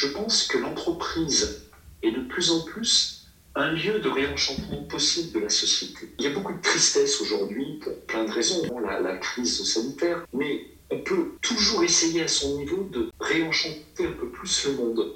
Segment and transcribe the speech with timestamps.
[0.00, 1.66] je pense que l'entreprise
[2.02, 6.14] est de plus en plus un lieu de réenchantement possible de la société.
[6.18, 10.24] Il y a beaucoup de tristesse aujourd'hui pour plein de raisons, la, la crise sanitaire,
[10.32, 15.14] mais on peut toujours essayer à son niveau de réenchanter un peu plus le monde.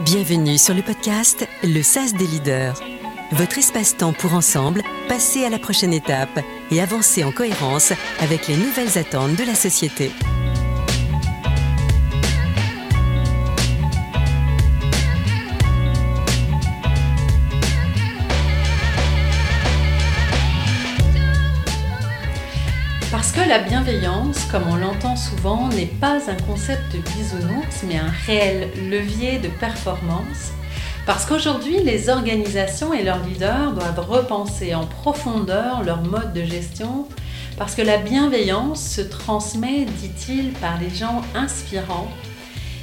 [0.00, 2.82] Bienvenue sur le podcast Le SAS des leaders.
[3.30, 6.40] Votre espace-temps pour ensemble passer à la prochaine étape
[6.72, 10.10] et avancer en cohérence avec les nouvelles attentes de la société.
[23.54, 28.68] La bienveillance, comme on l'entend souvent, n'est pas un concept de bisounours, mais un réel
[28.90, 30.50] levier de performance.
[31.06, 37.06] Parce qu'aujourd'hui, les organisations et leurs leaders doivent repenser en profondeur leur mode de gestion,
[37.56, 42.08] parce que la bienveillance se transmet, dit-il, par les gens inspirants.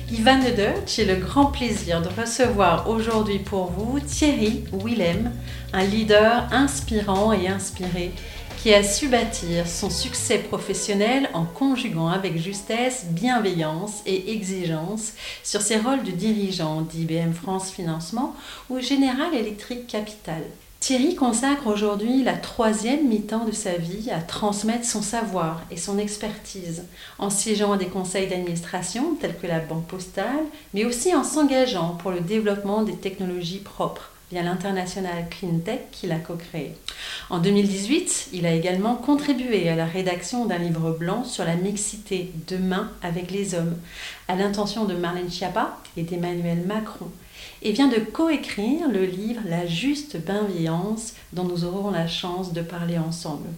[0.09, 5.31] Ivan de Deutsch j'ai le grand plaisir de recevoir aujourd'hui pour vous Thierry Willem,
[5.73, 8.13] un leader inspirant et inspiré
[8.61, 15.61] qui a su bâtir son succès professionnel en conjuguant avec justesse bienveillance et exigence sur
[15.61, 18.35] ses rôles de dirigeant d'IBM France Financement
[18.69, 20.43] ou Général Electric Capital.
[20.79, 25.97] Thierry consacre aujourd'hui la troisième mi-temps de sa vie à transmettre son savoir et son
[25.97, 26.83] expertise,
[27.17, 30.45] en siégeant à des conseils d'administration tels que la Banque Postale,
[30.75, 36.19] mais aussi en s'engageant pour le développement des technologies propres via l'international CleanTech qu'il a
[36.19, 36.75] co-créé.
[37.29, 42.31] En 2018, il a également contribué à la rédaction d'un livre blanc sur la mixité
[42.47, 43.77] demain avec les hommes,
[44.27, 47.09] à l'intention de Marlène Schiappa et d'Emmanuel Macron,
[47.61, 52.61] et vient de coécrire le livre La juste bienveillance dont nous aurons la chance de
[52.61, 53.49] parler ensemble.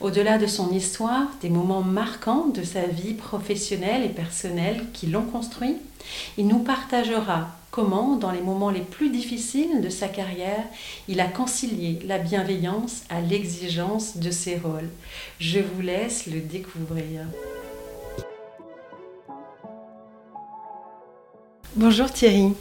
[0.00, 5.24] Au-delà de son histoire, des moments marquants de sa vie professionnelle et personnelle qui l'ont
[5.24, 5.76] construit,
[6.36, 10.64] il nous partagera comment, dans les moments les plus difficiles de sa carrière,
[11.08, 14.88] il a concilié la bienveillance à l'exigence de ses rôles.
[15.40, 17.26] Je vous laisse le découvrir.
[21.74, 22.52] Bonjour Thierry.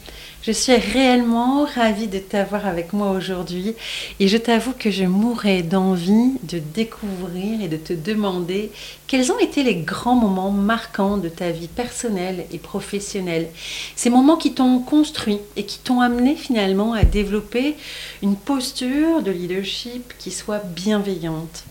[0.42, 3.74] Je suis réellement ravie de t'avoir avec moi aujourd'hui
[4.20, 8.72] et je t'avoue que je mourrais d'envie de découvrir et de te demander
[9.08, 13.48] quels ont été les grands moments marquants de ta vie personnelle et professionnelle.
[13.96, 17.76] Ces moments qui t'ont construit et qui t'ont amené finalement à développer
[18.22, 21.64] une posture de leadership qui soit bienveillante.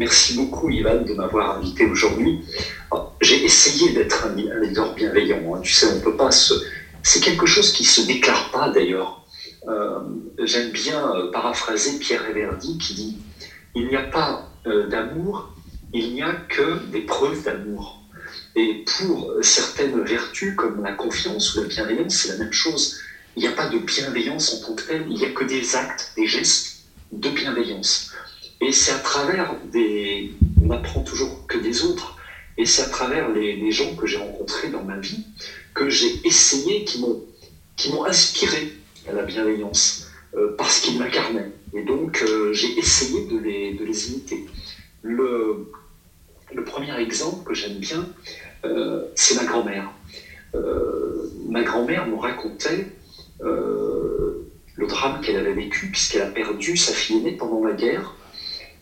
[0.00, 2.40] Merci beaucoup, Ivan, de m'avoir invité aujourd'hui.
[3.20, 5.54] J'ai essayé d'être un, leader bienveillant.
[5.54, 5.60] Hein.
[5.60, 6.30] Tu sais, on peut pas.
[6.30, 9.26] C'est quelque chose qui se déclare pas d'ailleurs.
[9.68, 10.00] Euh,
[10.42, 13.18] j'aime bien euh, paraphraser Pierre Everdy qui dit
[13.74, 15.52] Il n'y a pas euh, d'amour,
[15.92, 18.02] il n'y a que des preuves d'amour.
[18.56, 22.96] Et pour certaines vertus comme la confiance ou la bienveillance, c'est la même chose.
[23.36, 25.76] Il n'y a pas de bienveillance en tant que telle, il n'y a que des
[25.76, 28.09] actes, des gestes de bienveillance.
[28.60, 30.30] Et c'est à travers des...
[30.62, 32.16] On n'apprend toujours que des autres.
[32.56, 35.24] Et c'est à travers les, gens que j'ai rencontrés dans ma vie
[35.72, 38.68] que j'ai essayé, qui m'ont, inspiré
[39.08, 41.50] à la bienveillance, euh, parce qu'ils m'incarnaient.
[41.72, 44.44] Et donc, euh, j'ai essayé de les, de les imiter.
[45.00, 45.70] Le,
[46.52, 48.06] le premier exemple que j'aime bien,
[48.64, 49.90] euh, c'est ma grand-mère.
[51.48, 52.84] ma grand-mère me racontait
[53.40, 58.14] le drame qu'elle avait vécu, puisqu'elle a perdu sa fille aînée pendant la guerre.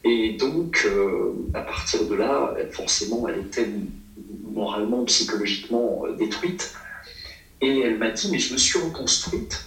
[0.04, 3.68] Et donc, euh, à partir de là, forcément, elle était
[4.44, 6.72] moralement, psychologiquement euh, détruite.
[7.60, 9.64] Et elle m'a dit, mais je me suis reconstruite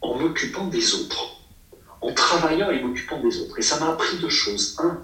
[0.00, 1.36] en m'occupant des autres,
[2.00, 3.58] en travaillant et m'occupant des autres.
[3.58, 4.76] Et ça m'a appris deux choses.
[4.78, 4.98] Un,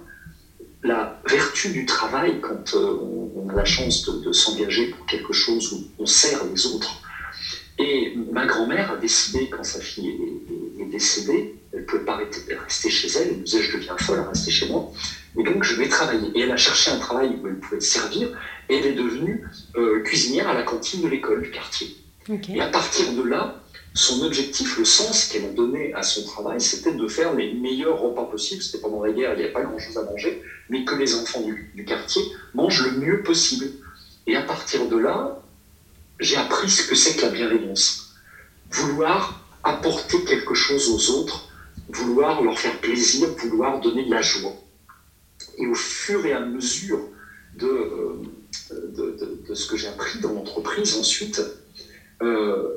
[0.82, 2.98] la vertu du travail quand euh,
[3.34, 7.00] on, a la chance de, s'engager pour quelque chose où on sert les autres.
[7.78, 12.19] Et ma grand-mère a décidé, quand sa fille est, est décédée, elle ne pouvait pas
[12.64, 13.28] rester chez elle.
[13.28, 14.91] Elle me disait, je deviens folle à rester chez moi.
[15.38, 16.31] Et donc, je vais travailler.
[16.34, 18.28] Et elle a cherché un travail où elle pouvait servir.
[18.70, 21.95] Et elle est devenue euh, cuisinière à la cantine de l'école du quartier.
[22.48, 23.62] Et à partir de là,
[23.92, 28.00] son objectif, le sens qu'elle a donné à son travail, c'était de faire les meilleurs
[28.00, 28.62] repas possibles.
[28.62, 31.42] C'était pendant la guerre, il n'y avait pas grand-chose à manger, mais que les enfants
[31.42, 32.22] du, du, quartier
[32.54, 33.66] mangent le mieux possible.
[34.27, 35.42] Et à partir de là,
[36.21, 38.15] j'ai appris ce que c'est que la bienveillance.
[38.71, 41.48] Vouloir apporter quelque chose aux autres
[41.88, 44.54] vouloir leur faire plaisir, vouloir donner de la joie.
[45.59, 47.00] Et au fur et à mesure
[47.54, 51.41] de, euh, de, ce que j'ai appris dans l'entreprise ensuite,
[52.22, 52.77] euh,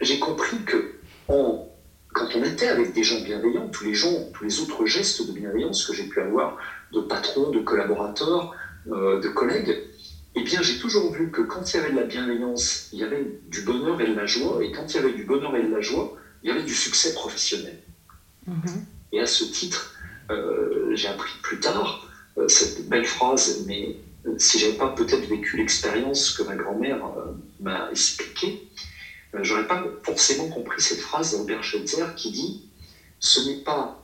[0.00, 0.94] j'ai compris que
[1.28, 1.68] en,
[2.14, 5.32] quand on était avec des gens bienveillants, tous les gens, tous les autres gestes de
[5.32, 6.56] bienveillance que j'ai pu avoir
[6.92, 8.54] de patrons, de collaborateurs,
[8.90, 9.76] euh, de collègues,
[10.34, 13.04] eh bien, j'ai toujours vu que quand il y avait de la bienveillance, il y
[13.04, 15.62] avait du bonheur et de la joie, et quand il y avait du bonheur et
[15.62, 17.82] de la joie, il y avait du succès professionnel.
[19.12, 19.92] Et à ce titre,
[20.30, 22.06] euh, j'ai appris plus tard
[22.36, 23.96] euh, cette belle phrase, mais
[24.26, 27.00] euh, si j'avais pas peut-être vécu l'expérience que ma grand-mère
[27.60, 28.68] m'a expliquée,
[29.42, 32.62] j'aurais pas forcément compris cette phrase d'Albert Schweitzer qui dit
[33.20, 34.00] ce n'est pas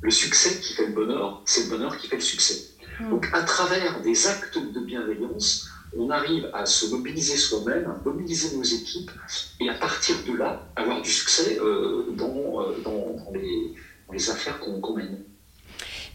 [0.00, 2.62] le succès qui fait le bonheur, c'est le bonheur qui fait le succès.
[3.00, 3.10] Hmm.
[3.10, 8.54] Donc, à travers des actes de bienveillance, on arrive à se mobiliser soi-même, à mobiliser
[8.56, 9.10] nos équipes,
[9.60, 11.58] et à partir de là, avoir du succès
[12.12, 13.72] dans, dans, les,
[14.12, 15.24] les affaires qu'on mène.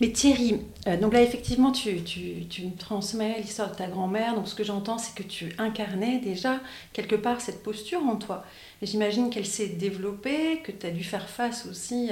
[0.01, 4.33] Mais Thierry, euh, donc là effectivement tu, tu, tu me transmets l'histoire de ta grand-mère,
[4.33, 6.59] donc ce que j'entends c'est que tu incarnais déjà
[6.91, 8.43] quelque part cette posture en toi.
[8.81, 12.09] J'imagine qu'elle s'est développée, que tu as dû faire face aussi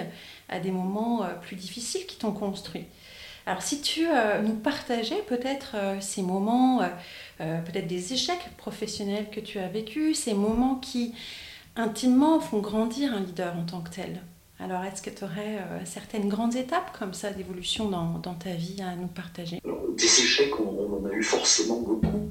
[0.49, 2.85] à des moments euh, plus difficiles qui t'ont construit.
[3.47, 6.81] Alors si tu euh, nous partageais peut-être ces moments,
[7.39, 11.15] peut-être des échecs professionnels que tu as vécus, ces moments qui
[11.75, 14.21] intimement font grandir un leader en tant que tel.
[14.61, 18.81] Alors, est-ce que tu aurais euh, certaines grandes étapes comme ça d'évolution dans, ta vie
[18.81, 19.61] à nous partager?
[19.95, 22.29] Des échecs, on, en a eu forcément beaucoup.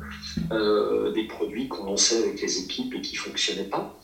[0.51, 3.99] Euh, des produits qu'on lançait avec les équipes et qui ne fonctionnaient pas.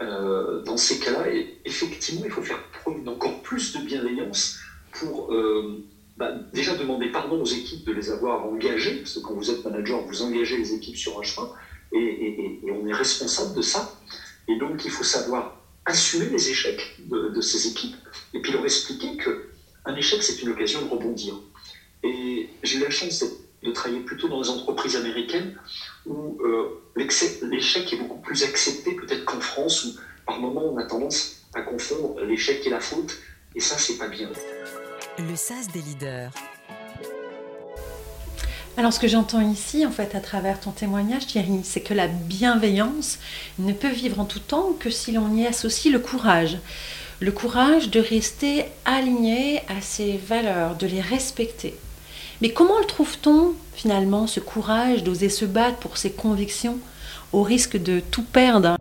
[0.00, 1.26] Euh, dans ces cas-là,
[1.64, 4.58] effectivement, il faut faire preuve d'encore plus de bienveillance
[4.92, 5.30] pour
[6.16, 9.62] bah, déjà demander pardon aux équipes de les avoir engagées, parce que quand vous êtes
[9.64, 11.50] manager, vous engagez les équipes sur un chemin,
[11.92, 13.92] et on est responsable de ça.
[14.48, 15.56] Et donc, il faut savoir
[15.86, 17.96] assumer les échecs de, ces équipes
[18.34, 21.34] et puis leur expliquer qu'un échec, c'est une occasion de rebondir.
[22.02, 23.20] Et j'ai eu la chance
[23.62, 25.58] de, travailler plutôt dans les entreprises américaines
[26.06, 30.84] où euh, l'échec est beaucoup plus accepté peut-être qu'en France où par moment on a
[30.84, 33.18] tendance à confondre l'échec et la faute
[33.56, 34.30] et ça c'est pas bien.
[35.18, 36.30] Le sas des leaders.
[38.78, 42.08] Alors ce que j'entends ici, en fait, à travers ton témoignage, Thierry, c'est que la
[42.08, 43.18] bienveillance
[43.58, 46.58] ne peut vivre en tout temps que si l'on y associe le courage.
[47.20, 51.74] Le courage de rester aligné à ses valeurs, de les respecter.
[52.42, 56.78] Mais comment le trouve-t-on finalement, ce courage d'oser se battre pour ses convictions
[57.32, 58.75] au risque de tout perdre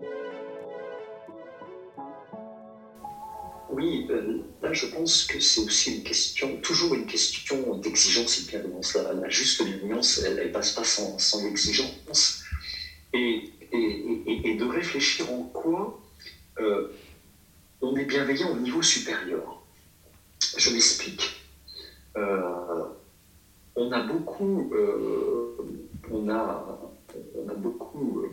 [4.75, 8.95] je pense que c'est aussi une question, toujours une question d'exigence et.
[8.95, 12.43] La, juste bienveillance, elle ne passe pas sans, sans exigence.
[13.13, 15.99] Et, et, et, de réfléchir en quoi
[16.59, 16.89] euh,
[17.81, 19.61] on est bienveillant au niveau supérieur.
[20.57, 21.41] Je m'explique.
[22.17, 22.83] Euh,
[23.75, 24.71] on a beaucoup,
[26.11, 26.79] on a,
[27.35, 28.25] on a beaucoup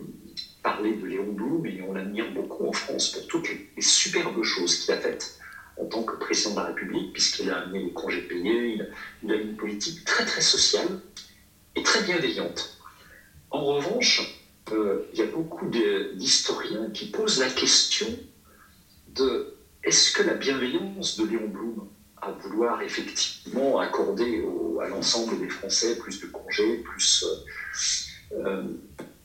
[0.63, 4.77] parler de Léon Blum et on l'admire beaucoup en France pour toutes les, superbes choses
[4.77, 5.37] qu'il a faites
[5.77, 8.79] en tant que président de la République, puisqu'il a amené les congés payés,
[9.23, 10.87] il a, une politique très très sociale
[11.75, 12.77] et très bienveillante.
[13.49, 18.07] En revanche, euh, il y a beaucoup d'historiens qui posent la question
[19.09, 21.87] de est-ce que la bienveillance de Léon Blum
[22.21, 24.45] à vouloir effectivement accorder
[24.81, 28.63] à l'ensemble des Français plus de congés, plus euh, euh,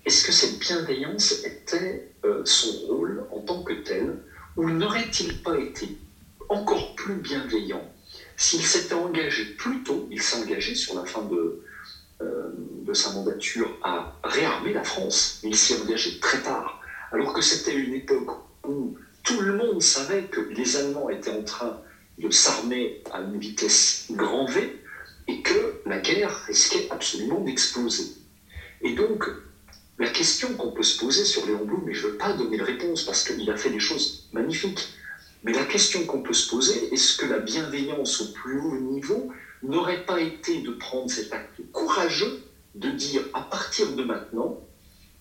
[0.05, 2.05] est-ce que cette bienveillance était
[2.45, 4.17] son rôle en tant que tel,
[4.57, 5.97] ou n'aurait-il pas été
[6.49, 7.85] encore plus bienveillant
[8.39, 11.57] s'il s'était engagé plus tôt, il s'est engagé sur la fin de,
[12.23, 16.79] euh, de sa mandature à réarmer la France, il s'est engagé très tard,
[17.11, 18.31] alors que c'était une époque
[18.65, 18.93] où
[19.25, 21.75] tout le monde savait que les Allemands étaient en train
[22.17, 24.73] de s'armer à une vitesse grand V
[25.27, 28.09] et que la guerre risquait absolument d'exploser.
[28.81, 29.29] Et donc,
[29.99, 32.57] la question qu'on peut se poser sur Léon Blum, mais je ne veux pas donner
[32.57, 34.89] de réponse parce qu'il a fait des choses magnifiques,
[35.43, 39.31] mais la question qu'on peut se poser, est-ce que la bienveillance au plus haut niveau
[39.63, 42.43] n'aurait pas été de prendre cet acte courageux
[42.75, 44.59] de dire à partir de maintenant,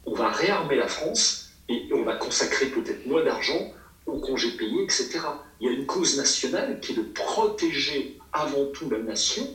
[0.06, 3.72] on va réarmer la France et on va consacrer peut-être moins d'argent
[4.06, 5.20] aux congés payés, etc.
[5.60, 9.48] Il y a une cause nationale qui est de protéger avant tout la nation,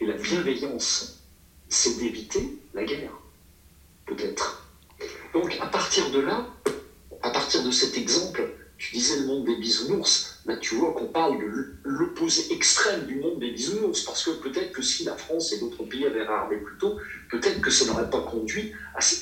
[0.00, 1.18] et la bienveillance,
[1.68, 3.12] c'est d'éviter la guerre
[4.06, 4.66] peut-être.
[5.32, 6.46] Donc à partir de là,
[7.22, 11.06] à partir de cet exemple, tu disais le monde des bisounours, là tu vois qu'on
[11.06, 15.52] parle de l'opposé extrême du monde des bisounours, parce que peut-être que si la France
[15.52, 16.96] et d'autres pays avaient réarmé plus tôt,
[17.30, 18.72] peut-être que ça n'aurait pas conduit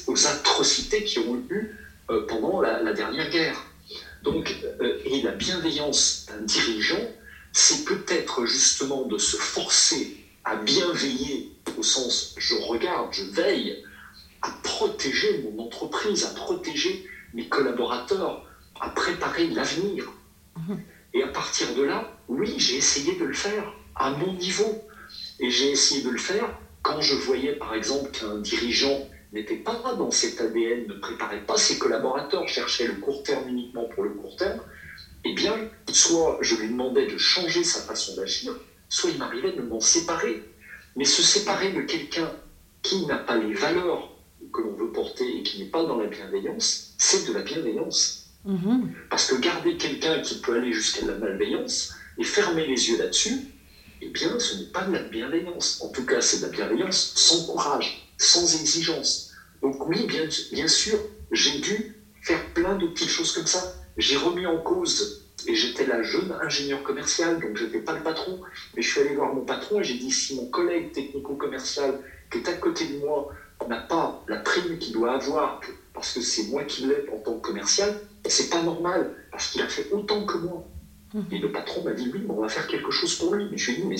[0.07, 1.71] aux atrocités qui ont eu
[2.11, 3.65] euh, pendant la, dernière guerre.
[4.23, 7.11] Donc, euh, et la bienveillance d'un dirigeant,
[7.53, 13.83] c'est peut-être justement de se forcer à bien veiller, au sens je regarde, je veille
[14.41, 17.05] à protéger mon entreprise, à protéger
[17.35, 18.43] mes collaborateurs,
[18.83, 20.13] à préparer l'avenir.
[20.59, 20.81] Mhm.
[21.15, 24.83] Et à partir de là, oui, j'ai essayé de le faire à mon niveau.
[25.39, 26.49] Et j'ai essayé de le faire
[26.83, 28.99] quand je voyais par exemple qu'un dirigeant
[29.33, 33.85] n'était pas dans cet ADN, ne préparait pas ses collaborateurs, cherchait le court terme uniquement
[33.85, 34.61] pour le court terme,
[35.25, 35.55] eh bien,
[35.91, 38.53] soit je lui demandais de changer sa façon d'agir,
[38.89, 40.43] soit il m'arrivait de m'en séparer.
[40.97, 42.31] Mais se séparer de quelqu'un
[42.83, 44.11] qui n'a pas les valeurs
[44.53, 48.22] que l'on veut porter et qui n'est pas dans la bienveillance, c'est de la bienveillance.
[48.47, 48.89] Mm-hmm.
[49.11, 53.47] Parce que garder quelqu'un qui peut aller jusqu'à la malveillance et fermer les yeux là-dessus,
[54.01, 55.81] eh bien, ce n'est pas de la bienveillance.
[55.81, 59.31] En tout cas, c'est de la bienveillance sans courage, sans exigence.
[59.63, 60.99] Donc oui, bien, bien sûr,
[61.31, 63.75] j'ai dû faire plein de petites choses comme ça.
[63.97, 68.03] J'ai remis en cause, et j'étais la jeune ingénieur commercial, donc je n'étais pas le
[68.03, 68.41] patron,
[68.75, 71.99] mais je suis allé voir mon patron et j'ai dit, si mon collègue technico-commercial
[72.31, 73.29] qui est à côté de moi
[73.69, 75.61] n'a pas la prime qu'il doit avoir
[75.95, 79.63] parce que c'est moi qui l'ai en tant que commercial, c'est pas normal, parce qu'il
[79.63, 80.65] a fait autant que moi.
[81.31, 83.47] Et le patron m'a dit, oui, on va faire quelque chose pour lui.
[83.51, 83.99] Mais je lui ai dit, mais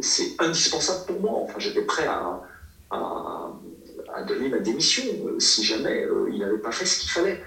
[0.00, 1.40] c'est indispensable pour moi.
[1.42, 2.42] Enfin, j'étais prêt à,
[2.90, 7.40] à, donner ma démission euh, si jamais euh, il n'avait pas fait ce qu'il fallait.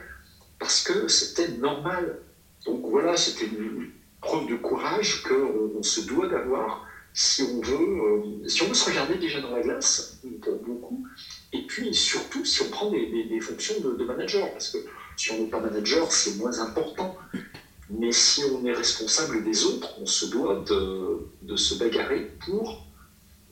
[0.57, 2.19] Parce que c'était normal.
[2.65, 3.89] Donc voilà, c'était une
[4.21, 8.73] preuve de courage qu'on on se doit d'avoir si on veut, euh, si on veut
[8.73, 11.05] se regarder déjà dans la glace, pour beaucoup,
[11.51, 14.77] et puis surtout si on prend des, fonctions de, de, manager, parce que
[15.21, 17.15] si on n'est pas manager, c'est moins important.
[17.91, 22.87] Mais si on est responsable des autres, on se doit de, se bagarrer pour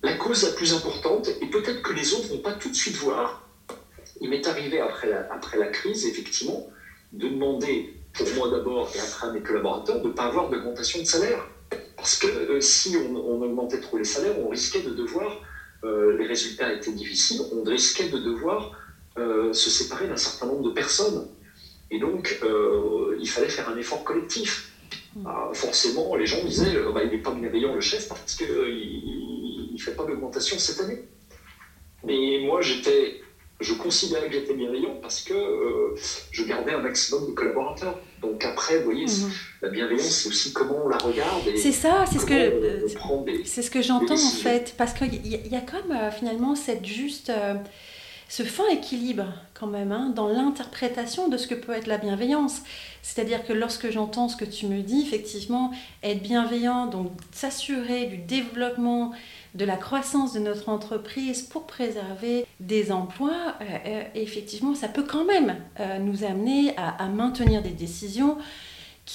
[0.01, 2.95] la cause la plus importante, et peut-être que les autres vont pas tout de suite
[2.95, 3.43] voir.
[4.19, 6.65] Il m'est arrivé après la, après la crise, effectivement,
[7.11, 10.99] de demander, pour moi d'abord et après à mes collaborateurs, de ne pas avoir d'augmentation
[10.99, 11.45] de salaire.
[11.95, 15.41] Parce que euh, si on, augmentait trop les salaires, on risquait de devoir,
[15.83, 18.71] euh, les résultats étaient difficiles, on risquait de devoir
[19.17, 21.27] euh, se séparer d'un certain nombre de personnes.
[21.91, 22.39] Et donc,
[23.19, 24.71] il fallait faire un effort collectif.
[25.15, 25.23] Mm.
[25.25, 28.47] Ah, forcément, les gens disaient bah, il n'est pas bienveillant le chef parce qu'il
[29.73, 31.03] ne fait pas d'augmentation cette année.
[32.03, 33.21] Mais moi, j'étais
[33.59, 35.95] je considérais que j'étais bienveillant parce que euh,
[36.31, 37.99] je gardais un maximum de collaborateurs.
[38.21, 39.31] Donc après, vous voyez, mhm.
[39.61, 41.43] la bienveillance, c'est aussi comment on la regarde.
[41.57, 42.87] C'est ça, c'est ce que
[43.43, 46.85] c'est ce que j'entends en fait, parce qu'il y, y, a comme euh, finalement cette
[46.85, 47.55] juste euh,
[48.29, 52.61] ce fin équilibre quand même hein, dans l'interprétation de ce que peut être la bienveillance.
[53.01, 55.71] C'est-à-dire que lorsque j'entends ce que tu me dis, effectivement,
[56.03, 59.11] être bienveillant, donc s'assurer du développement
[59.55, 65.03] de la croissance de notre entreprise pour préserver des emplois, euh, euh, effectivement, ça peut
[65.03, 68.37] quand même euh, nous amener à, maintenir des décisions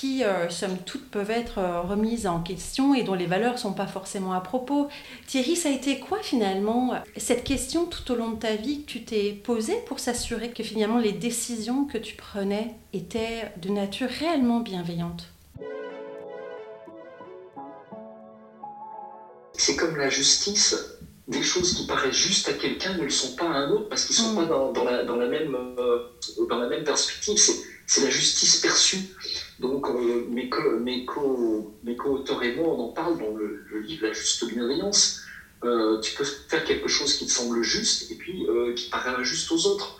[0.00, 3.86] qui, somme toute, peuvent être remises en question et dont les valeurs ne sont pas
[3.86, 4.88] forcément à propos.
[5.28, 8.90] Thierry, ça a été quoi finalement cette question tout au long de ta vie que
[8.90, 14.08] tu t'es posée pour s'assurer que finalement les décisions que tu prenais étaient de nature
[14.08, 15.28] réellement bienveillante?
[19.52, 20.76] C'est comme la justice.
[21.28, 24.04] Des choses qui paraissent justes à quelqu'un ne le sont pas à un autre parce
[24.04, 24.48] qu'ils ne sont mm.
[24.48, 26.00] pas dans, la, dans, la, même, euh,
[26.50, 27.38] dans la même perspective.
[27.38, 28.98] C'est la justice perçue.
[29.58, 33.64] Donc, euh, mes, co, mes, co, mes co-auteurs et moi, on en parle dans le,
[33.80, 35.20] livre La juste bienveillance.
[35.64, 39.50] Euh, tu peux faire quelque chose qui te semble juste et puis qui paraît injuste
[39.52, 39.98] aux autres.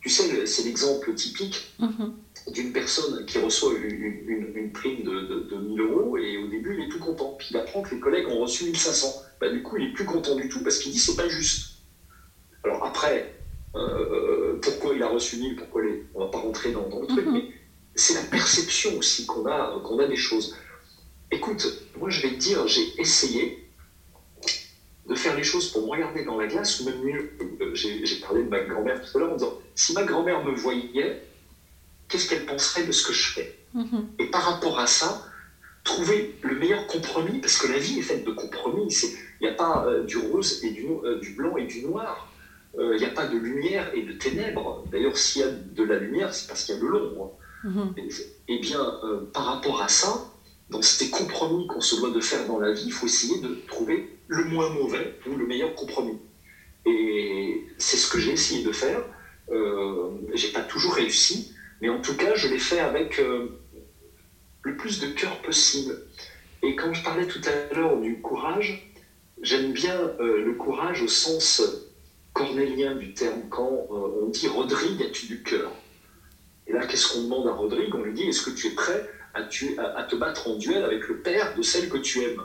[0.00, 1.72] tu sais, c'est l'exemple typique.
[1.80, 2.12] Mm-hmm
[2.50, 6.88] d'une personne qui reçoit une, prime de, de, 1000 euros et au début il est
[6.88, 7.34] tout content.
[7.38, 9.22] Puis il apprend que les collègues ont reçu 1500.
[9.40, 11.78] Bah, du coup il est plus content du tout parce qu'il dit c'est pas juste.
[12.64, 13.34] Alors après,
[13.74, 14.27] euh,
[14.60, 16.04] pourquoi il a reçu 1000, pourquoi les...
[16.14, 17.32] on va pas rentrer dans, le truc, mhm.
[17.32, 17.44] mais
[17.94, 20.56] c'est la perception aussi qu'on a, qu'on a des choses.
[21.30, 21.66] Écoute,
[21.98, 23.68] moi je vais te dire, j'ai essayé
[25.06, 28.16] de faire les choses pour me regarder dans la glace, ou même mieux, euh, j'ai
[28.20, 31.22] parlé de ma grand-mère tout à l'heure en disant, si ma grand-mère me voyait,
[32.08, 33.58] qu'est-ce qu'elle penserait de ce que je fais?
[33.74, 34.08] Mhm.
[34.18, 35.24] Et par rapport à ça,
[35.84, 38.94] trouver le meilleur compromis, parce que la vie est faite de compromis.
[39.40, 42.27] Il n'y a pas euh, du rose et du, euh, du, blanc et du noir.
[42.78, 44.84] Euh, il n'y a pas de lumière et de ténèbres.
[44.90, 47.36] D'ailleurs, s'il y a de la lumière, c'est parce qu'il y a de l'ombre.
[47.64, 47.94] Mhm.
[48.48, 48.80] Eh bien,
[49.32, 50.30] par rapport à ça,
[50.70, 53.58] dans ces compromis qu'on se doit de faire dans la vie, il faut essayer de
[53.66, 56.18] trouver le moins mauvais ou le meilleur compromis.
[56.86, 59.02] Et c'est ce que j'ai essayé de faire.
[59.50, 63.48] Euh, j'ai pas toujours réussi, mais en tout cas, je l'ai fait avec euh,
[64.62, 66.02] le plus de cœur possible.
[66.62, 68.92] Et quand je parlais tout à l'heure du courage,
[69.40, 71.62] j'aime bien euh, le courage au sens
[72.38, 75.72] cornélien du terme, quand euh, on dit Rodrigue, as-tu du cœur?
[76.68, 77.92] Et là, qu'est-ce qu'on demande à Rodrigue?
[77.96, 79.02] On lui dit Est-ce que tu es prêt
[79.34, 79.40] à,
[79.94, 82.40] à, te battre en duel avec le père de celle que tu aimes?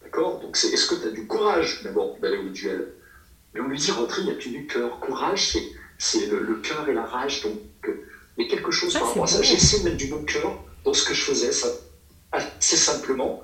[0.00, 0.38] D'accord?
[0.38, 2.86] Donc, c'est est-ce que tu as du courage d'abord d'aller au duel?
[3.52, 4.98] Mais on lui dit Rodrigue, as-tu du cœur?
[4.98, 5.58] Courage,
[5.98, 7.40] c'est le, le cœur et la rage.
[7.40, 7.58] Donc,
[8.38, 9.42] mais quelque chose ah, par rapport à ça.
[9.42, 11.68] J'ai essayé de mettre du bon cœur dans ce que je faisais, ça,
[12.32, 13.36] assez simplement.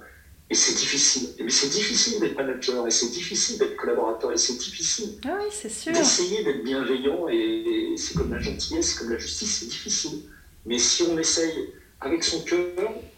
[0.51, 1.29] Et c'est difficile.
[1.39, 5.49] Mais c'est difficile d'être manager, et c'est difficile d'être collaborateur, et c'est difficile Ah oui,
[5.53, 5.93] c'est sûr.
[5.93, 10.23] d'essayer d'être bienveillant, et, c'est comme la gentillesse, comme la justice, c'est difficile.
[10.67, 12.67] Mais si on essaye avec son cœur,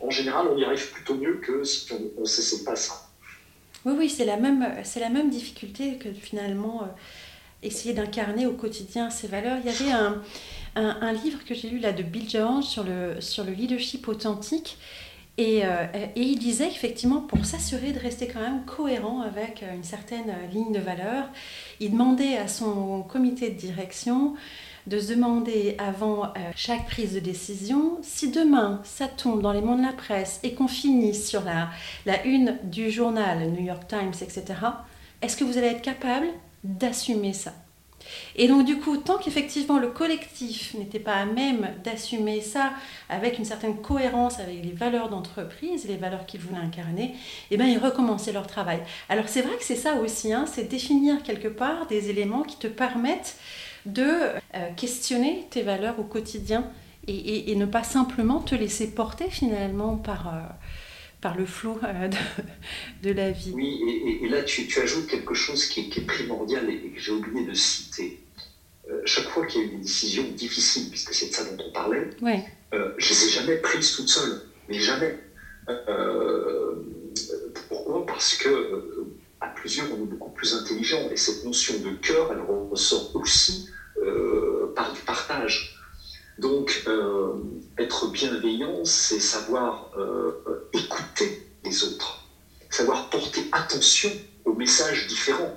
[0.01, 3.09] en général, on y arrive plutôt mieux que si on ne s'essaie pas ça.
[3.85, 6.87] Oui, oui, c'est la même, c'est la même difficulté que finalement euh,
[7.62, 9.59] essayer d'incarner au quotidien ces valeurs.
[9.65, 10.23] Il y avait un,
[10.77, 14.07] un, un livre que j'ai lu là de Bill Jones sur le, sur le leadership
[14.07, 14.79] authentique.
[15.39, 19.75] Et, euh, et il disait qu'effectivement, pour s'assurer de rester quand même cohérent avec euh,
[19.75, 21.25] une certaine euh, ligne de valeur,
[21.81, 24.35] il demandait à son comité de direction
[24.87, 29.79] de se demander avant chaque prise de décision si demain ça tombe dans les mondes
[29.79, 34.43] de la presse et qu'on finit sur la une du journal New York Times, etc.,
[35.23, 36.27] est-ce que vous allez être capable
[36.65, 37.53] d'assumer ça?
[38.37, 42.73] Et donc du coup, tant qu'effectivement le collectif n'était pas à même d'assumer ça
[43.09, 47.14] avec une certaine cohérence avec les valeurs d'entreprise, les valeurs qu'ils voulaient incarner,
[47.50, 48.80] eh bien ils recommençaient leur travail.
[49.09, 52.56] Alors c'est vrai que c'est ça aussi, hein, c'est définir quelque part des éléments qui
[52.56, 53.37] te permettent
[53.87, 56.64] de euh, questionner tes valeurs au quotidien
[57.09, 60.40] et ne pas simplement te laisser porter finalement par, euh,
[61.23, 63.52] par le flot euh, de, de la vie.
[63.55, 63.81] Oui,
[64.23, 67.12] et, là, tu, tu ajoutes quelque chose qui est, qui est primordial et, que j'ai
[67.12, 68.21] oublié de citer.
[68.91, 71.64] Euh, chaque fois qu'il y a eu des décisions difficiles, puisque c'est de ça dont
[71.67, 72.45] on parlait, Ouais.
[72.75, 75.19] euh, je les ai jamais prises toutes seules, mais jamais.
[77.69, 78.05] Pourquoi?
[78.05, 79.07] Parce que
[79.41, 83.69] à plusieurs, on est beaucoup plus intelligent, et cette notion de cœur, elle ressort aussi
[84.75, 85.79] par du partage.
[86.39, 87.35] Donc, euh,
[87.79, 92.25] être bienveillant, c'est savoir euh, écouter les autres,
[92.71, 94.11] savoir porter attention
[94.45, 95.57] aux messages différents,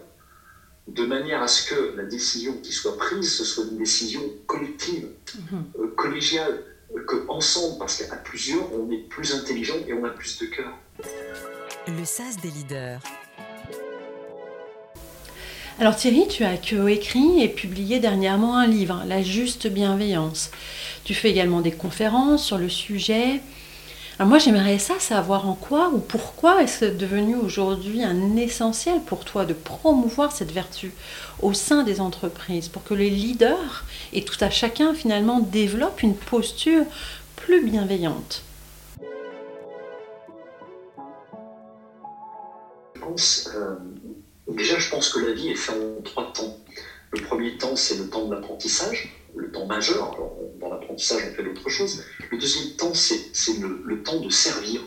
[0.88, 5.08] de manière à ce que la décision qui soit prise, ce soit une décision collective,
[5.52, 5.64] Mhm.
[5.80, 6.64] euh, collégiale,
[6.96, 10.46] euh, que ensemble, parce qu'à plusieurs, on est plus intelligent et on a plus de
[10.46, 10.72] cœur.
[11.88, 13.02] Le sas des leaders.
[15.78, 20.52] Alors Thierry, tu as coécrit et publié dernièrement un livre, La juste bienveillance.
[21.04, 23.42] Tu fais également des conférences sur le sujet.
[24.18, 29.26] Alors moi j'aimerais ça savoir en quoi ou pourquoi est-ce devenu aujourd'hui un essentiel pour
[29.26, 30.94] toi de promouvoir cette vertu
[31.42, 33.84] au sein des entreprises pour que les leaders
[34.14, 36.86] et tout à chacun finalement développent une posture
[37.36, 38.44] plus bienveillante?
[43.54, 43.76] Euh,
[44.48, 46.58] déjà, je pense que la vie est faite en trois temps.
[47.12, 50.18] Le premier temps, c'est le temps de l'apprentissage, le temps majeur.
[50.60, 52.04] Dans l'apprentissage, on fait d'autres choses.
[52.32, 54.82] Le deuxième temps, c'est le, temps de servir.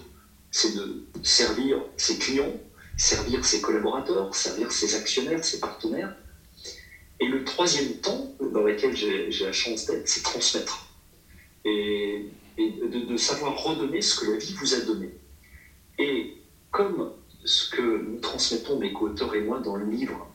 [0.51, 2.53] C'est de servir ses clients,
[2.97, 6.14] servir ses collaborateurs, servir ses actionnaires, ses partenaires.
[7.21, 10.87] Et le troisième temps, dans lequel j'ai la chance d'être, c'est transmettre.
[11.64, 15.11] Et, et de, de savoir redonner ce que la vie vous a donné.
[15.99, 16.37] Et
[16.71, 17.12] comme
[17.44, 20.29] ce que nous transmettons, mes co-auteurs et moi, dans le livre,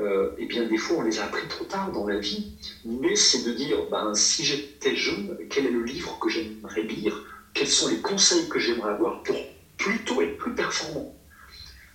[0.00, 2.52] euh, eh bien, des fois, on les a appris trop tard dans la vie.
[2.84, 7.22] Mais c'est de dire, ben, si j'étais jeune, quel est le livre que j'aimerais lire?
[7.52, 9.36] Quels sont les conseils que j'aimerais avoir pour
[9.76, 11.14] plutôt être plus performant?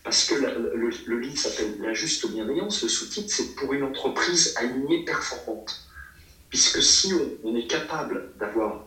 [0.04, 2.84] Parce que le livre s'appelle La juste bienveillance.
[2.84, 5.82] Le sous-titre, c'est pour une entreprise alignée, performante.
[6.50, 8.86] Puisque si on, on est capable d'avoir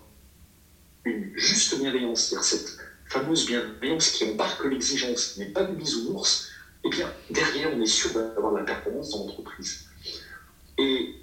[1.04, 2.76] une juste bienveillance, c'est-à-dire cette
[3.08, 6.48] fameuse bienveillance qui embarque l'exigence, mais pas du bisounours,
[6.84, 9.84] eh bien, derrière, on est sûr d'avoir de la performance dans l'entreprise.
[10.78, 11.14] Et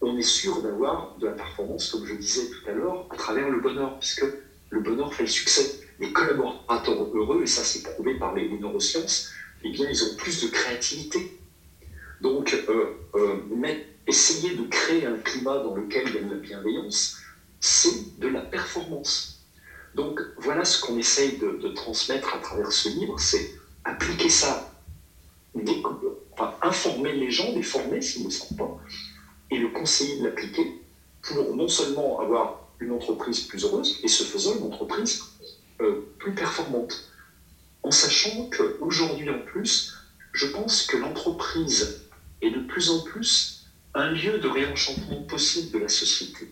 [0.00, 3.48] on est sûr d'avoir de la performance, comme je disais tout à l'heure, à travers
[3.48, 4.24] le bonheur, puisque
[4.70, 5.80] le bonheur fait le succès.
[5.98, 9.28] Les collaborateurs heureux, et ça c'est prouvé par les, neurosciences,
[9.64, 11.38] eh bien, ils ont plus de créativité.
[12.20, 13.36] Donc, euh, euh,
[14.06, 17.16] essayer de créer un climat dans lequel il y a de la bienveillance,
[17.60, 19.37] c'est de la performance.
[19.94, 23.50] Donc voilà ce qu'on essaye de, transmettre à travers ce livre, c'est
[23.84, 24.70] appliquer ça,
[26.32, 28.76] enfin, informer les gens, les former s'ils ne le savent pas,
[29.50, 30.74] et le conseiller de l'appliquer
[31.22, 35.18] pour non seulement avoir une entreprise plus heureuse, et ce faisant une entreprise
[35.80, 37.04] euh, plus performante.
[37.82, 39.88] En sachant qu'aujourd'hui en plus,
[40.32, 41.96] je pense que l'entreprise
[42.42, 43.58] est de plus en plus
[43.94, 46.48] un lieu de réenchantement possible de la société.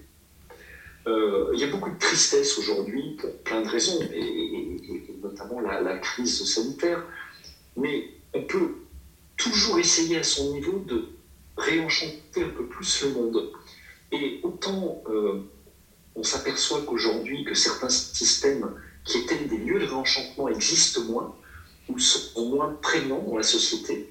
[1.06, 5.80] Euh, il y a beaucoup de tristesse aujourd'hui pour plein de raisons, et, notamment la,
[5.80, 7.04] la crise sanitaire.
[7.76, 8.70] Mais on peut
[9.36, 11.04] toujours essayer à son niveau de
[11.56, 13.46] réenchanter un peu plus le monde.
[14.10, 15.34] Et autant euh,
[16.14, 18.70] on s'aperçoit qu'aujourd'hui que certains systèmes
[19.04, 21.30] qui étaient des lieux de réenchantement existent moins
[21.88, 24.02] ou sont moins prégnants dans la société,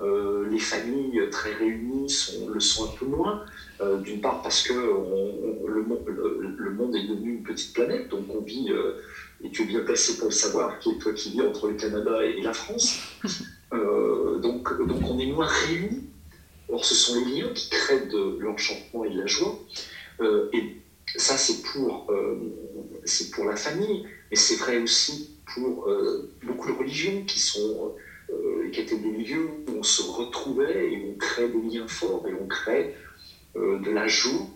[0.00, 3.44] Euh, les familles très réunies sont, le sont un peu moins.
[3.80, 8.70] Euh, d'une part parce que le, monde est devenu une petite planète, donc on vit,
[9.42, 11.74] et tu es bien placé pour le savoir, qui est toi qui vis entre le
[11.74, 12.98] Canada et la France.
[13.72, 16.04] donc, donc on est moins réunis.
[16.68, 19.58] Or, ce sont les liens qui créent de l'enchantement et de la joie.
[20.52, 20.76] et
[21.16, 22.10] ça, c'est pour,
[23.04, 25.88] c'est pour la famille, mais c'est vrai aussi pour
[26.42, 27.88] beaucoup de religions qui sont euh,
[28.72, 32.34] qui étaient des lieux où on se retrouvait et on crée des liens forts et
[32.34, 32.94] on crée
[33.56, 34.48] euh, de la joie.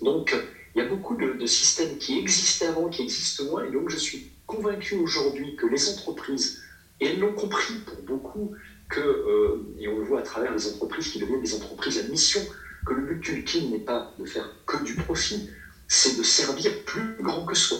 [0.00, 0.34] Donc,
[0.74, 3.96] il y a beaucoup de, systèmes qui existaient avant, qui existent moins, et donc je
[3.96, 6.62] suis convaincu aujourd'hui que les entreprises,
[7.00, 8.52] et elles l'ont compris pour beaucoup,
[8.88, 12.02] que, euh, et on le voit à travers les entreprises qui deviennent des entreprises à
[12.08, 12.40] mission,
[12.84, 15.48] que le but ultime n'est pas de faire que du profit,
[15.88, 17.78] c'est de servir plus grand que soi.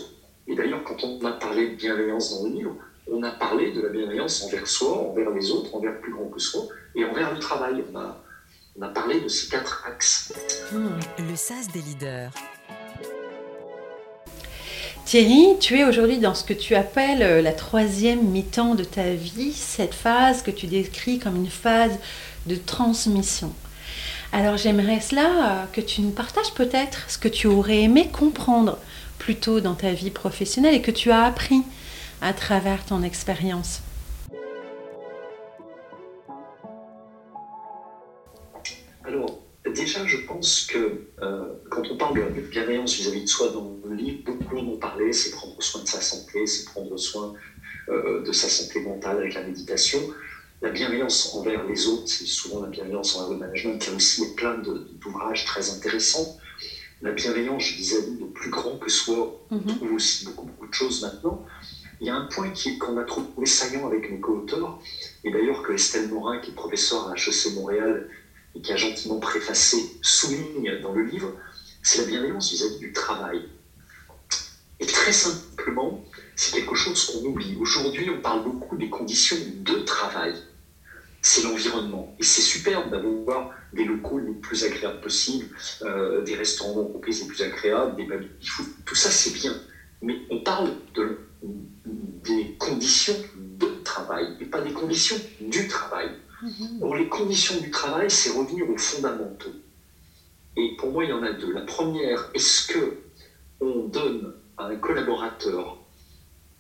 [0.48, 2.76] Et d'ailleurs, quand on a parlé de bienveillance dans le livre,
[3.10, 6.40] on a parlé de la bienveillance envers soi, envers les autres, envers plus grand que
[6.40, 6.62] soi,
[6.94, 7.84] et envers le travail.
[7.94, 10.32] On a, parlé de ces quatre axes.
[10.72, 12.30] Hmm, le sas des leaders.
[15.04, 19.12] Thierry, tu es aujourd'hui dans ce que tu appelles euh, la troisième mi-temps de ta
[19.12, 21.98] vie, cette phase que tu décris comme une phase
[22.46, 23.52] de transmission.
[24.32, 28.78] Alors j'aimerais cela euh, que tu nous partages peut-être ce que tu aurais aimé comprendre
[29.18, 31.62] plus tôt dans ta vie professionnelle et que tu as appris
[32.20, 33.82] à travers ton expérience
[39.04, 39.40] Alors,
[39.74, 43.94] déjà, je pense que euh, quand on parle de bienveillance vis-à-vis de soi dans le
[43.94, 47.34] livre, beaucoup en ont parlé, c'est prendre soin de sa santé, c'est prendre soin
[47.88, 50.00] euh, de sa santé mentale avec la méditation.
[50.62, 53.84] La bienveillance envers les autres, c'est souvent la bienveillance envers le management.
[53.84, 56.38] Il y a aussi plein d'ouvrages très intéressants.
[57.02, 59.76] La bienveillance vis-à-vis de plus grand que soi, on mhm.
[59.76, 61.44] trouve aussi beaucoup, beaucoup de choses maintenant.
[62.00, 64.78] Il y a un point qu'on a trouvé saillant avec mes co-auteurs,
[65.24, 68.08] et d'ailleurs que Estelle Morin, qui est professeure à HEC Montréal
[68.54, 71.32] et qui a gentiment préfacé, souligne dans le livre,
[71.82, 73.44] c'est la bienveillance vis-à-vis du travail.
[74.78, 75.98] Et très simplement,
[76.34, 77.56] c'est quelque chose qu'on oublie.
[77.58, 80.34] Aujourd'hui, on parle beaucoup des conditions de travail.
[81.22, 82.14] C'est l'environnement.
[82.18, 85.48] Et c'est superbe d'avoir des locaux les plus agréables possibles,
[85.82, 88.28] euh, des restaurants d'entreprise les plus agréables, des baby
[88.84, 89.56] Tout ça, c'est bien.
[90.02, 96.10] Mais on parle de des conditions de travail et pas des conditions du travail.
[96.42, 96.82] Mhm.
[96.82, 99.54] Or, les conditions du travail, c'est revenir aux fondamentaux.
[100.56, 101.52] Et pour moi, il y en a deux.
[101.52, 102.96] La première, est-ce que
[103.60, 105.78] on donne à un collaborateur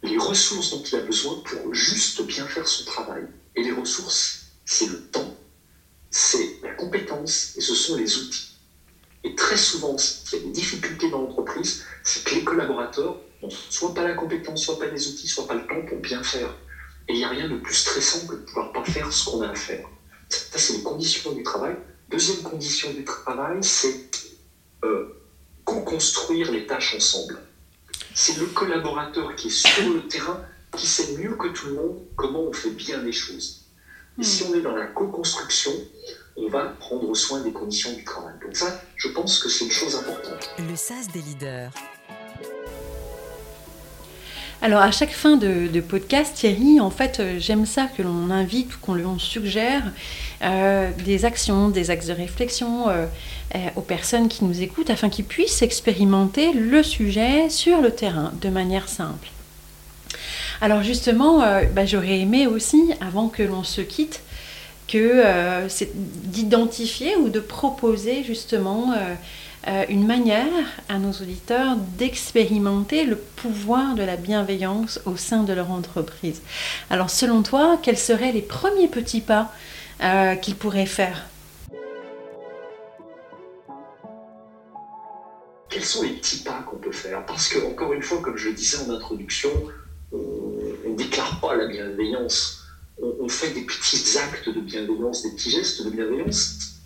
[0.02, 3.26] les ressources dont il a besoin pour juste bien faire son travail?
[3.54, 5.34] Et les ressources, c'est le temps,
[6.10, 8.56] c'est la compétence et ce sont les outils.
[9.24, 13.16] Et très souvent, s'il y a des difficultés dans l'entreprise, c'est que les collaborateurs
[13.50, 16.54] soit pas la compétence, soit pas les outils, soit pas le temps pour bien faire.
[17.08, 19.42] Et il n'y a rien de plus stressant que de pouvoir pas faire ce qu'on
[19.42, 19.86] a à faire.
[20.28, 21.76] Ça, c'est les conditions du travail.
[22.10, 24.10] Deuxième condition du travail, c'est
[24.84, 25.22] euh,
[25.64, 27.38] co-construire les tâches ensemble.
[28.14, 30.40] C'est le collaborateur qui est sur le terrain
[30.76, 33.66] qui sait mieux que tout le monde comment on fait bien les choses.
[34.18, 35.72] Et si on est dans la co-construction,
[36.36, 38.34] on va prendre soin des conditions du travail.
[38.42, 40.50] Donc ça, je pense que c'est une chose importante.
[40.58, 41.72] Le SAS des leaders.
[44.66, 48.74] Alors à chaque fin de, podcast, Thierry, en fait, euh, j'aime ça que l'on invite
[48.74, 49.92] ou qu'on lui suggère
[50.42, 53.06] euh, des actions, des axes de réflexion euh,
[53.76, 58.48] aux personnes qui nous écoutent afin qu'ils puissent expérimenter le sujet sur le terrain de
[58.48, 59.28] manière simple.
[60.60, 64.20] Alors justement, bah, j'aurais aimé aussi, avant que l'on se quitte,
[64.88, 65.22] que
[65.68, 68.94] c'est d'identifier ou de proposer justement
[69.68, 70.46] euh, une manière
[70.88, 76.42] à nos auditeurs d'expérimenter le pouvoir de la bienveillance au sein de leur entreprise.
[76.88, 79.52] Alors selon toi, quels seraient les premiers petits pas
[80.02, 81.26] euh, qu'ils pourraient faire?
[85.68, 87.26] Quels sont les petits pas qu'on peut faire?
[87.26, 89.50] Parce que, encore une fois, comme je le disais en introduction,
[90.12, 92.62] on ne déclare pas la bienveillance.
[93.02, 96.78] On, fait des petits actes de bienveillance, des petits gestes de bienveillance.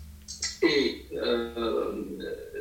[0.61, 2.03] Et euh,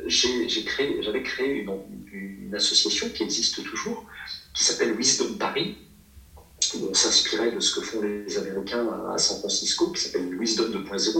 [0.06, 4.04] j'avais créé une, association qui existe toujours,
[4.54, 5.76] qui s'appelle Wisdom Paris,
[6.74, 10.70] où on s'inspirait de ce que font les Américains à San Francisco, qui s'appelle Wisdom
[10.70, 11.16] 2.0,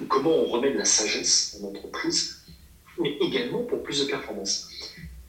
[0.00, 2.36] ou comment on remet de la sagesse en entreprise,
[2.98, 4.68] mais également pour plus de performance.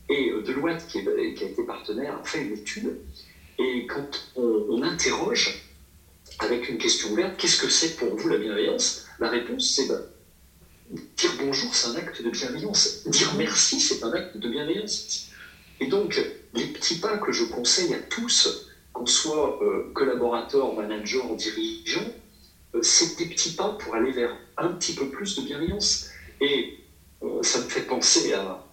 [0.10, 3.00] Et euh, Deloitte, qui, a été partenaire, a fait une étude,
[3.58, 5.66] et quand on, on interroge
[6.40, 9.06] avec une question ouverte, qu'est-ce que c'est pour vous la bienveillance?
[9.20, 10.02] La réponse, c'est ben,
[10.90, 13.04] Dire bonjour, c'est un acte de bienveillance.
[13.08, 15.30] Dire merci, c'est un acte de bienveillance.
[15.80, 16.22] Et donc,
[16.54, 18.48] les petits pas que je conseille à tous,
[18.94, 22.12] qu'on soit euh, collaborateur, manager, dirigeant,
[22.82, 26.06] c'est des petits pas pour aller vers un petit peu plus de bienveillance.
[26.42, 26.74] Et
[27.42, 28.66] ça me fait penser à,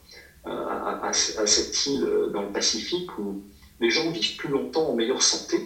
[0.45, 3.41] à, cette île dans le Pacifique où
[3.81, 5.59] les gens vivent plus longtemps en meilleure santé.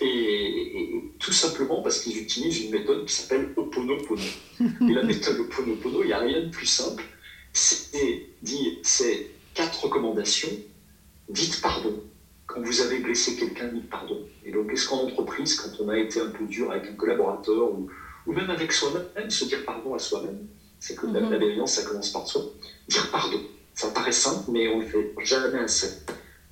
[0.00, 4.22] Et, tout simplement parce qu'ils utilisent une méthode qui s'appelle Oponopono.
[4.60, 7.04] Et la méthode Oponopono, il n'y a rien de plus simple.
[7.52, 10.50] C'est dire, c'est quatre recommandations.
[11.28, 12.02] Dites pardon.
[12.46, 14.18] Quand vous avez blessé quelqu'un, dites pardon.
[14.44, 17.72] Et donc, est-ce qu'en entreprise, quand on a été un peu dur avec un collaborateur
[17.72, 17.88] ou,
[18.26, 20.46] ou même avec soi-même, se dire pardon à soi-même,
[20.80, 22.42] c'est que la, la bienveillance, ça commence par soi.
[22.88, 23.40] Dire pardon.
[23.74, 26.02] Ça paraît simple, mais on le fait jamais assez.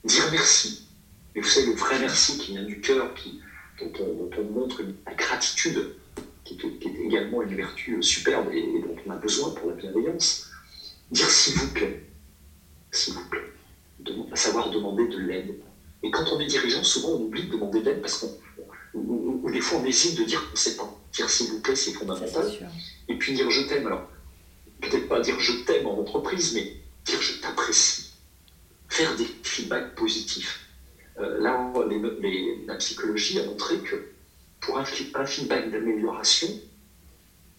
[0.04, 0.86] Dire merci.
[1.34, 3.40] Et vous savez, le vrai merci qui vient du cœur, qui,
[3.80, 5.94] dont, on, montre une, gratitude,
[6.44, 10.50] qui, est également une vertu superbe et, dont on a besoin pour la bienveillance.
[11.10, 12.06] Dire s'il vous plaît.
[12.90, 13.52] S'il vous plaît.
[14.32, 15.54] à savoir demander de l'aide.
[16.02, 18.36] Et quand on est dirigeant, souvent on oublie de demander de l'aide parce qu'on.
[18.94, 21.00] Ou, des fois on hésite de dire qu'on ne sait pas.
[21.12, 22.50] Dire s'il vous plaît, c'est fondamental.
[23.08, 23.86] Et puis dire je t'aime.
[23.86, 24.08] Alors,
[24.80, 28.14] peut-être pas dire je t'aime en entreprise, mais dire je t'apprécie,
[28.88, 30.69] faire des feedbacks positifs.
[31.20, 31.72] Euh, là,
[32.66, 33.96] la psychologie a montré que
[34.60, 36.54] pour un, feedback d'amélioration,